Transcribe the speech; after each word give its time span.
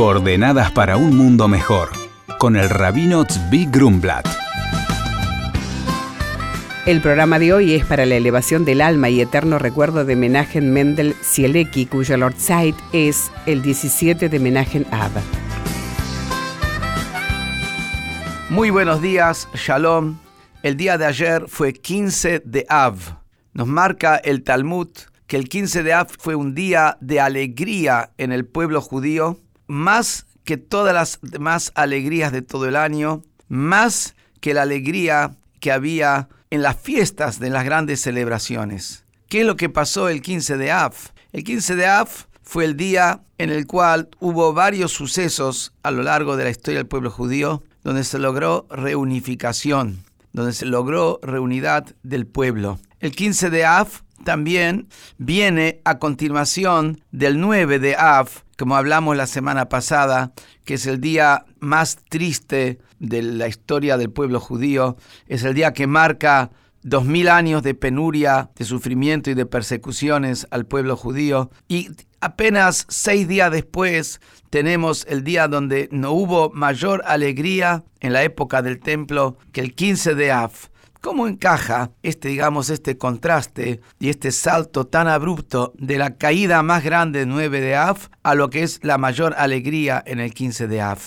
Coordenadas 0.00 0.72
para 0.72 0.96
un 0.96 1.14
mundo 1.14 1.46
mejor, 1.46 1.90
con 2.38 2.56
el 2.56 2.70
rabino 2.70 3.26
Tzvi 3.26 3.66
Grumblat. 3.66 4.26
El 6.86 7.02
programa 7.02 7.38
de 7.38 7.52
hoy 7.52 7.74
es 7.74 7.84
para 7.84 8.06
la 8.06 8.14
elevación 8.14 8.64
del 8.64 8.80
alma 8.80 9.10
y 9.10 9.20
eterno 9.20 9.58
recuerdo 9.58 10.06
de 10.06 10.16
Menachem 10.16 10.64
Mendel 10.72 11.14
Zielecki, 11.22 11.84
cuyo 11.84 12.16
Lord 12.16 12.36
Zeit 12.38 12.76
es 12.94 13.30
el 13.44 13.60
17 13.60 14.30
de 14.30 14.38
Menachem 14.38 14.86
Ab. 14.90 15.10
Muy 18.48 18.70
buenos 18.70 19.02
días, 19.02 19.48
Shalom. 19.52 20.16
El 20.62 20.78
día 20.78 20.96
de 20.96 21.04
ayer 21.04 21.44
fue 21.46 21.74
15 21.74 22.40
de 22.46 22.64
Av. 22.70 22.96
Nos 23.52 23.66
marca 23.66 24.16
el 24.16 24.44
Talmud 24.44 24.88
que 25.26 25.36
el 25.36 25.50
15 25.50 25.82
de 25.82 25.92
Av 25.92 26.08
fue 26.18 26.36
un 26.36 26.54
día 26.54 26.96
de 27.02 27.20
alegría 27.20 28.12
en 28.16 28.32
el 28.32 28.46
pueblo 28.46 28.80
judío, 28.80 29.38
más 29.70 30.26
que 30.44 30.56
todas 30.56 30.92
las 30.92 31.18
demás 31.22 31.72
alegrías 31.74 32.32
de 32.32 32.42
todo 32.42 32.66
el 32.66 32.76
año, 32.76 33.22
más 33.48 34.14
que 34.40 34.52
la 34.52 34.62
alegría 34.62 35.36
que 35.60 35.72
había 35.72 36.28
en 36.50 36.62
las 36.62 36.76
fiestas 36.76 37.38
de 37.38 37.50
las 37.50 37.64
grandes 37.64 38.00
celebraciones. 38.00 39.04
¿Qué 39.28 39.40
es 39.40 39.46
lo 39.46 39.56
que 39.56 39.68
pasó 39.68 40.08
el 40.08 40.22
15 40.22 40.56
de 40.56 40.72
Av? 40.72 40.92
El 41.32 41.44
15 41.44 41.76
de 41.76 41.86
Av 41.86 42.08
fue 42.42 42.64
el 42.64 42.76
día 42.76 43.22
en 43.38 43.50
el 43.50 43.66
cual 43.66 44.08
hubo 44.18 44.52
varios 44.52 44.92
sucesos 44.92 45.72
a 45.84 45.92
lo 45.92 46.02
largo 46.02 46.36
de 46.36 46.44
la 46.44 46.50
historia 46.50 46.80
del 46.80 46.88
pueblo 46.88 47.10
judío 47.10 47.62
donde 47.84 48.04
se 48.04 48.18
logró 48.18 48.66
reunificación, 48.70 50.04
donde 50.32 50.52
se 50.52 50.66
logró 50.66 51.20
reunidad 51.22 51.86
del 52.02 52.26
pueblo. 52.26 52.80
El 52.98 53.12
15 53.12 53.50
de 53.50 53.64
Av 53.64 53.88
también 54.24 54.88
viene 55.16 55.80
a 55.84 55.98
continuación 55.98 57.00
del 57.10 57.40
9 57.40 57.78
de 57.78 57.96
Av, 57.96 58.28
como 58.60 58.76
hablamos 58.76 59.16
la 59.16 59.26
semana 59.26 59.70
pasada, 59.70 60.34
que 60.66 60.74
es 60.74 60.84
el 60.84 61.00
día 61.00 61.46
más 61.60 61.96
triste 62.10 62.78
de 62.98 63.22
la 63.22 63.48
historia 63.48 63.96
del 63.96 64.10
pueblo 64.10 64.38
judío, 64.38 64.98
es 65.28 65.44
el 65.44 65.54
día 65.54 65.72
que 65.72 65.86
marca 65.86 66.50
dos 66.82 67.06
mil 67.06 67.30
años 67.30 67.62
de 67.62 67.72
penuria, 67.72 68.50
de 68.54 68.66
sufrimiento 68.66 69.30
y 69.30 69.34
de 69.34 69.46
persecuciones 69.46 70.46
al 70.50 70.66
pueblo 70.66 70.98
judío. 70.98 71.50
Y 71.68 71.88
apenas 72.20 72.84
seis 72.90 73.26
días 73.26 73.50
después 73.50 74.20
tenemos 74.50 75.06
el 75.08 75.24
día 75.24 75.48
donde 75.48 75.88
no 75.90 76.12
hubo 76.12 76.50
mayor 76.50 77.02
alegría 77.06 77.84
en 78.00 78.12
la 78.12 78.24
época 78.24 78.60
del 78.60 78.78
templo 78.78 79.38
que 79.52 79.62
el 79.62 79.74
15 79.74 80.14
de 80.14 80.32
Av. 80.32 80.52
¿Cómo 81.00 81.26
encaja 81.26 81.92
este, 82.02 82.28
digamos, 82.28 82.68
este 82.68 82.98
contraste 82.98 83.80
y 83.98 84.10
este 84.10 84.30
salto 84.32 84.86
tan 84.86 85.08
abrupto 85.08 85.72
de 85.78 85.96
la 85.96 86.16
caída 86.16 86.62
más 86.62 86.84
grande 86.84 87.24
9 87.24 87.62
de 87.62 87.74
Av 87.74 87.96
a 88.22 88.34
lo 88.34 88.50
que 88.50 88.62
es 88.62 88.80
la 88.82 88.98
mayor 88.98 89.34
alegría 89.38 90.02
en 90.06 90.20
el 90.20 90.34
15 90.34 90.68
de 90.68 90.82
Av? 90.82 90.98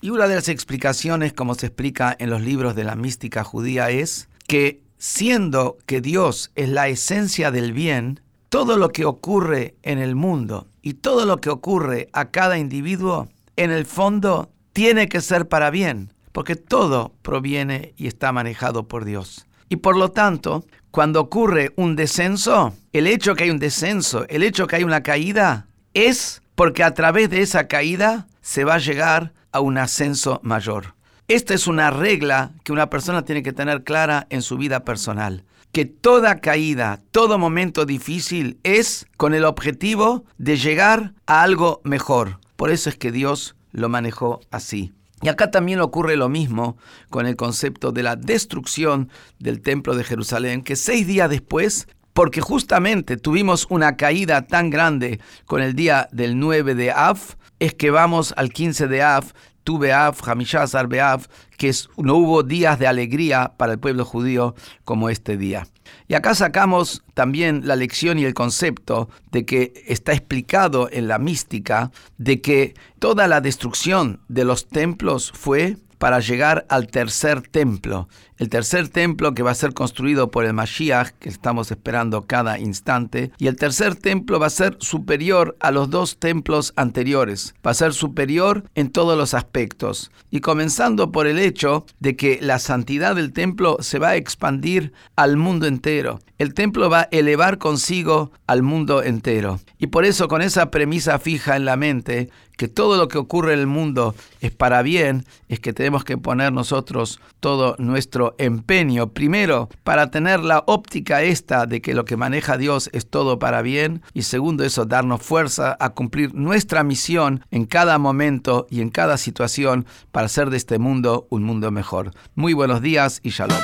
Y 0.00 0.08
una 0.08 0.26
de 0.26 0.36
las 0.36 0.48
explicaciones, 0.48 1.34
como 1.34 1.54
se 1.54 1.66
explica 1.66 2.16
en 2.18 2.30
los 2.30 2.40
libros 2.40 2.74
de 2.74 2.84
la 2.84 2.96
mística 2.96 3.44
judía, 3.44 3.90
es 3.90 4.30
que 4.48 4.80
siendo 4.96 5.76
que 5.84 6.00
Dios 6.00 6.50
es 6.54 6.70
la 6.70 6.88
esencia 6.88 7.50
del 7.50 7.74
bien, 7.74 8.20
todo 8.48 8.78
lo 8.78 8.88
que 8.88 9.04
ocurre 9.04 9.74
en 9.82 9.98
el 9.98 10.14
mundo 10.14 10.66
y 10.80 10.94
todo 10.94 11.26
lo 11.26 11.42
que 11.42 11.50
ocurre 11.50 12.08
a 12.14 12.30
cada 12.30 12.56
individuo, 12.56 13.28
en 13.56 13.70
el 13.70 13.84
fondo, 13.84 14.48
tiene 14.72 15.10
que 15.10 15.20
ser 15.20 15.46
para 15.46 15.68
bien 15.68 16.10
porque 16.32 16.56
todo 16.56 17.12
proviene 17.22 17.94
y 17.96 18.06
está 18.06 18.32
manejado 18.32 18.88
por 18.88 19.04
Dios. 19.04 19.46
Y 19.68 19.76
por 19.76 19.96
lo 19.96 20.10
tanto, 20.10 20.66
cuando 20.90 21.20
ocurre 21.20 21.72
un 21.76 21.96
descenso, 21.96 22.74
el 22.92 23.06
hecho 23.06 23.34
que 23.34 23.44
hay 23.44 23.50
un 23.50 23.58
descenso, 23.58 24.26
el 24.28 24.42
hecho 24.42 24.66
que 24.66 24.76
hay 24.76 24.84
una 24.84 25.02
caída, 25.02 25.66
es 25.94 26.42
porque 26.54 26.84
a 26.84 26.94
través 26.94 27.30
de 27.30 27.40
esa 27.40 27.68
caída 27.68 28.26
se 28.40 28.64
va 28.64 28.74
a 28.74 28.78
llegar 28.78 29.32
a 29.52 29.60
un 29.60 29.78
ascenso 29.78 30.40
mayor. 30.42 30.94
Esta 31.28 31.54
es 31.54 31.66
una 31.66 31.90
regla 31.90 32.50
que 32.64 32.72
una 32.72 32.90
persona 32.90 33.24
tiene 33.24 33.42
que 33.42 33.52
tener 33.52 33.84
clara 33.84 34.26
en 34.28 34.42
su 34.42 34.58
vida 34.58 34.84
personal. 34.84 35.44
Que 35.72 35.86
toda 35.86 36.40
caída, 36.40 37.00
todo 37.10 37.38
momento 37.38 37.86
difícil 37.86 38.58
es 38.62 39.06
con 39.16 39.32
el 39.32 39.46
objetivo 39.46 40.24
de 40.36 40.58
llegar 40.58 41.14
a 41.26 41.42
algo 41.42 41.80
mejor. 41.84 42.38
Por 42.56 42.70
eso 42.70 42.90
es 42.90 42.98
que 42.98 43.12
Dios 43.12 43.56
lo 43.70 43.88
manejó 43.88 44.40
así. 44.50 44.92
Y 45.22 45.28
acá 45.28 45.50
también 45.50 45.80
ocurre 45.80 46.16
lo 46.16 46.28
mismo 46.28 46.76
con 47.08 47.26
el 47.26 47.36
concepto 47.36 47.92
de 47.92 48.02
la 48.02 48.16
destrucción 48.16 49.08
del 49.38 49.62
templo 49.62 49.94
de 49.94 50.02
Jerusalén, 50.02 50.62
que 50.62 50.74
seis 50.74 51.06
días 51.06 51.30
después, 51.30 51.86
porque 52.12 52.40
justamente 52.40 53.16
tuvimos 53.16 53.66
una 53.70 53.96
caída 53.96 54.42
tan 54.48 54.68
grande 54.68 55.20
con 55.46 55.62
el 55.62 55.74
día 55.74 56.08
del 56.10 56.38
9 56.40 56.74
de 56.74 56.90
Av, 56.90 57.18
es 57.60 57.72
que 57.74 57.92
vamos 57.92 58.34
al 58.36 58.50
15 58.50 58.88
de 58.88 59.02
Av, 59.02 59.32
Tu 59.64 59.78
Beav, 59.78 60.16
Hamishazar 60.24 60.88
Beav, 60.88 61.28
que 61.56 61.72
no 61.96 62.16
hubo 62.16 62.42
días 62.42 62.78
de 62.78 62.86
alegría 62.86 63.52
para 63.56 63.72
el 63.72 63.78
pueblo 63.78 64.04
judío 64.04 64.54
como 64.84 65.08
este 65.08 65.36
día. 65.36 65.66
Y 66.08 66.14
acá 66.14 66.34
sacamos 66.34 67.02
también 67.14 67.66
la 67.66 67.76
lección 67.76 68.18
y 68.18 68.24
el 68.24 68.34
concepto 68.34 69.08
de 69.30 69.44
que 69.44 69.72
está 69.86 70.12
explicado 70.12 70.88
en 70.90 71.08
la 71.08 71.18
mística 71.18 71.90
de 72.18 72.40
que 72.40 72.74
toda 72.98 73.28
la 73.28 73.40
destrucción 73.40 74.20
de 74.28 74.44
los 74.44 74.68
templos 74.68 75.32
fue 75.34 75.76
para 76.02 76.18
llegar 76.18 76.66
al 76.68 76.88
tercer 76.88 77.42
templo. 77.42 78.08
El 78.36 78.48
tercer 78.48 78.88
templo 78.88 79.34
que 79.34 79.44
va 79.44 79.52
a 79.52 79.54
ser 79.54 79.72
construido 79.72 80.32
por 80.32 80.44
el 80.44 80.52
Mashiach, 80.52 81.10
que 81.20 81.28
estamos 81.28 81.70
esperando 81.70 82.22
cada 82.22 82.58
instante. 82.58 83.30
Y 83.38 83.46
el 83.46 83.54
tercer 83.54 83.94
templo 83.94 84.40
va 84.40 84.48
a 84.48 84.50
ser 84.50 84.76
superior 84.80 85.56
a 85.60 85.70
los 85.70 85.90
dos 85.90 86.18
templos 86.18 86.72
anteriores. 86.74 87.54
Va 87.64 87.70
a 87.70 87.74
ser 87.74 87.94
superior 87.94 88.64
en 88.74 88.90
todos 88.90 89.16
los 89.16 89.32
aspectos. 89.32 90.10
Y 90.28 90.40
comenzando 90.40 91.12
por 91.12 91.28
el 91.28 91.38
hecho 91.38 91.86
de 92.00 92.16
que 92.16 92.40
la 92.42 92.58
santidad 92.58 93.14
del 93.14 93.32
templo 93.32 93.76
se 93.78 94.00
va 94.00 94.08
a 94.08 94.16
expandir 94.16 94.92
al 95.14 95.36
mundo 95.36 95.68
entero. 95.68 96.18
El 96.36 96.52
templo 96.52 96.90
va 96.90 97.02
a 97.02 97.08
elevar 97.12 97.58
consigo 97.58 98.32
al 98.48 98.64
mundo 98.64 99.04
entero. 99.04 99.60
Y 99.82 99.88
por 99.88 100.04
eso 100.04 100.28
con 100.28 100.42
esa 100.42 100.70
premisa 100.70 101.18
fija 101.18 101.56
en 101.56 101.64
la 101.64 101.76
mente, 101.76 102.30
que 102.56 102.68
todo 102.68 102.96
lo 102.96 103.08
que 103.08 103.18
ocurre 103.18 103.54
en 103.54 103.58
el 103.58 103.66
mundo 103.66 104.14
es 104.40 104.52
para 104.52 104.80
bien, 104.80 105.24
es 105.48 105.58
que 105.58 105.72
tenemos 105.72 106.04
que 106.04 106.16
poner 106.16 106.52
nosotros 106.52 107.20
todo 107.40 107.74
nuestro 107.80 108.36
empeño, 108.38 109.08
primero, 109.08 109.68
para 109.82 110.12
tener 110.12 110.38
la 110.38 110.62
óptica 110.68 111.22
esta 111.22 111.66
de 111.66 111.82
que 111.82 111.94
lo 111.94 112.04
que 112.04 112.16
maneja 112.16 112.56
Dios 112.56 112.90
es 112.92 113.10
todo 113.10 113.40
para 113.40 113.60
bien, 113.60 114.02
y 114.14 114.22
segundo 114.22 114.62
eso, 114.62 114.84
darnos 114.84 115.20
fuerza 115.20 115.76
a 115.80 115.90
cumplir 115.90 116.32
nuestra 116.32 116.84
misión 116.84 117.44
en 117.50 117.66
cada 117.66 117.98
momento 117.98 118.68
y 118.70 118.82
en 118.82 118.90
cada 118.90 119.16
situación 119.16 119.84
para 120.12 120.26
hacer 120.26 120.50
de 120.50 120.58
este 120.58 120.78
mundo 120.78 121.26
un 121.28 121.42
mundo 121.42 121.72
mejor. 121.72 122.12
Muy 122.36 122.52
buenos 122.52 122.82
días 122.82 123.18
y 123.24 123.30
shalom. 123.30 123.58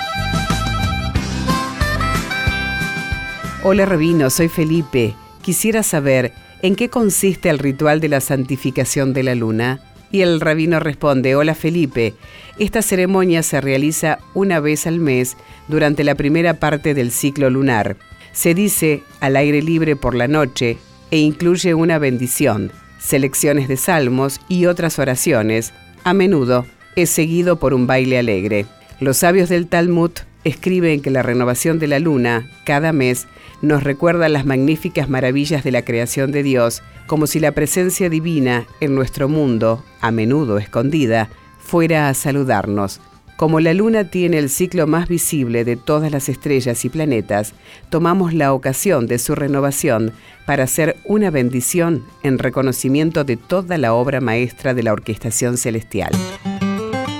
Hola 3.62 3.86
Rabino, 3.86 4.30
soy 4.30 4.48
Felipe. 4.48 5.14
Quisiera 5.48 5.82
saber 5.82 6.34
en 6.60 6.76
qué 6.76 6.90
consiste 6.90 7.48
el 7.48 7.58
ritual 7.58 8.00
de 8.00 8.10
la 8.10 8.20
santificación 8.20 9.14
de 9.14 9.22
la 9.22 9.34
luna. 9.34 9.80
Y 10.12 10.20
el 10.20 10.42
rabino 10.42 10.78
responde, 10.78 11.36
hola 11.36 11.54
Felipe, 11.54 12.12
esta 12.58 12.82
ceremonia 12.82 13.42
se 13.42 13.62
realiza 13.62 14.18
una 14.34 14.60
vez 14.60 14.86
al 14.86 15.00
mes 15.00 15.38
durante 15.66 16.04
la 16.04 16.16
primera 16.16 16.60
parte 16.60 16.92
del 16.92 17.10
ciclo 17.10 17.48
lunar. 17.48 17.96
Se 18.32 18.52
dice 18.52 19.02
al 19.20 19.36
aire 19.36 19.62
libre 19.62 19.96
por 19.96 20.14
la 20.14 20.28
noche 20.28 20.76
e 21.10 21.16
incluye 21.16 21.72
una 21.72 21.98
bendición, 21.98 22.70
selecciones 23.00 23.68
de 23.68 23.78
salmos 23.78 24.42
y 24.50 24.66
otras 24.66 24.98
oraciones. 24.98 25.72
A 26.04 26.12
menudo 26.12 26.66
es 26.94 27.08
seguido 27.08 27.58
por 27.58 27.72
un 27.72 27.86
baile 27.86 28.18
alegre. 28.18 28.66
Los 29.00 29.16
sabios 29.16 29.48
del 29.48 29.66
Talmud 29.66 30.10
escriben 30.48 31.00
que 31.00 31.10
la 31.10 31.22
renovación 31.22 31.78
de 31.78 31.86
la 31.86 31.98
luna 31.98 32.50
cada 32.64 32.92
mes 32.92 33.26
nos 33.62 33.82
recuerda 33.82 34.28
las 34.28 34.46
magníficas 34.46 35.08
maravillas 35.08 35.64
de 35.64 35.72
la 35.72 35.82
creación 35.82 36.32
de 36.32 36.42
Dios, 36.42 36.82
como 37.06 37.26
si 37.26 37.40
la 37.40 37.52
presencia 37.52 38.08
divina 38.08 38.66
en 38.80 38.94
nuestro 38.94 39.28
mundo, 39.28 39.84
a 40.00 40.10
menudo 40.10 40.58
escondida, 40.58 41.28
fuera 41.58 42.08
a 42.08 42.14
saludarnos. 42.14 43.00
Como 43.36 43.60
la 43.60 43.72
luna 43.72 44.10
tiene 44.10 44.38
el 44.38 44.50
ciclo 44.50 44.88
más 44.88 45.08
visible 45.08 45.64
de 45.64 45.76
todas 45.76 46.10
las 46.10 46.28
estrellas 46.28 46.84
y 46.84 46.88
planetas, 46.88 47.54
tomamos 47.88 48.34
la 48.34 48.52
ocasión 48.52 49.06
de 49.06 49.18
su 49.20 49.36
renovación 49.36 50.12
para 50.44 50.64
hacer 50.64 50.96
una 51.04 51.30
bendición 51.30 52.04
en 52.24 52.38
reconocimiento 52.38 53.22
de 53.22 53.36
toda 53.36 53.78
la 53.78 53.94
obra 53.94 54.20
maestra 54.20 54.74
de 54.74 54.82
la 54.82 54.92
orquestación 54.92 55.56
celestial. 55.56 56.10